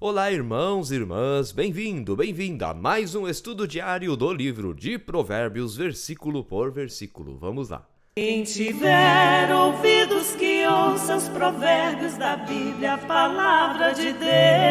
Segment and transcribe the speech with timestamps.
[0.00, 5.76] Olá, irmãos e irmãs, bem-vindo, bem-vinda a mais um estudo diário do livro de Provérbios,
[5.76, 7.36] versículo por versículo.
[7.38, 7.86] Vamos lá.
[8.16, 14.61] Quem tiver ouvidos que ouça os provérbios da Bíblia, a palavra de Deus.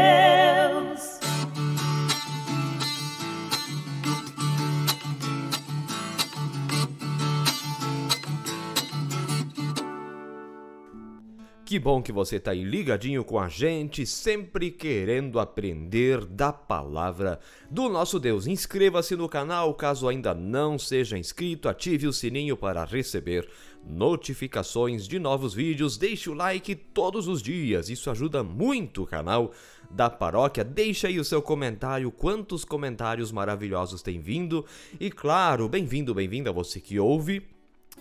[11.72, 17.40] Que bom que você está aí ligadinho com a gente, sempre querendo aprender da palavra
[17.70, 18.46] do nosso Deus.
[18.46, 23.48] Inscreva-se no canal caso ainda não seja inscrito, ative o sininho para receber
[23.88, 29.54] notificações de novos vídeos, deixe o like todos os dias, isso ajuda muito o canal
[29.90, 30.66] da paróquia.
[30.66, 34.66] Deixe aí o seu comentário, quantos comentários maravilhosos tem vindo.
[35.00, 37.48] E claro, bem-vindo, bem-vinda você que ouve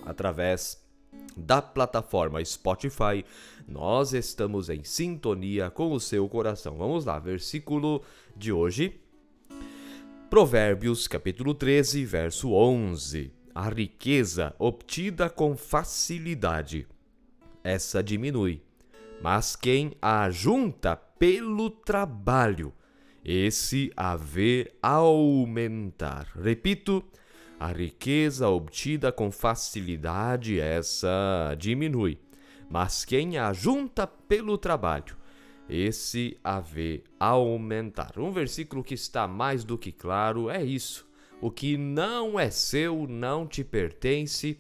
[0.05, 0.90] através
[1.41, 3.25] da plataforma Spotify,
[3.67, 6.77] nós estamos em sintonia com o seu coração.
[6.77, 8.03] Vamos lá, versículo
[8.37, 9.01] de hoje.
[10.29, 13.33] Provérbios, capítulo 13, verso 11.
[13.55, 16.87] A riqueza obtida com facilidade,
[17.65, 18.63] essa diminui,
[19.21, 22.73] mas quem a ajunta pelo trabalho,
[23.25, 26.29] esse a vê aumentar.
[26.41, 27.05] Repito,
[27.61, 32.19] a riqueza obtida com facilidade, essa diminui,
[32.71, 35.15] mas quem a junta pelo trabalho,
[35.69, 38.19] esse a vê aumentar.
[38.19, 41.07] Um versículo que está mais do que claro é isso.
[41.39, 44.59] O que não é seu não te pertence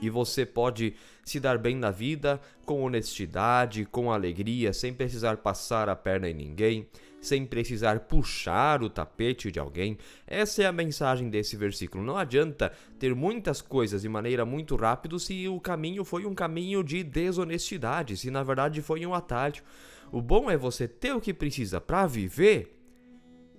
[0.00, 5.88] e você pode se dar bem na vida com honestidade, com alegria, sem precisar passar
[5.88, 6.86] a perna em ninguém,
[7.20, 9.98] sem precisar puxar o tapete de alguém.
[10.26, 12.02] Essa é a mensagem desse versículo.
[12.02, 16.82] Não adianta ter muitas coisas de maneira muito rápida se o caminho foi um caminho
[16.82, 19.62] de desonestidade, se na verdade foi um atalho.
[20.10, 22.76] O bom é você ter o que precisa para viver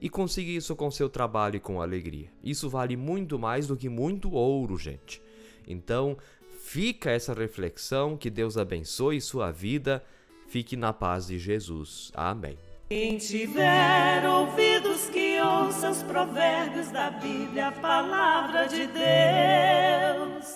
[0.02, 2.30] e conseguir isso com seu trabalho e com alegria.
[2.44, 5.22] Isso vale muito mais do que muito ouro, gente.
[5.72, 6.18] Então,
[6.60, 10.04] fica essa reflexão, que Deus abençoe sua vida.
[10.48, 12.12] Fique na paz de Jesus.
[12.14, 12.58] Amém.
[12.90, 20.51] Quem tiver ouvidos que ouça os provérbios da Bíblia, a palavra de Deus.